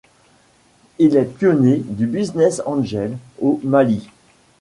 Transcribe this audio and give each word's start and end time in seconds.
Il 0.97 1.15
est 1.15 1.25
pionnier 1.31 1.83
du 1.85 2.07
Business 2.07 2.63
Angel 2.65 3.15
au 3.39 3.59
Mali. 3.63 4.09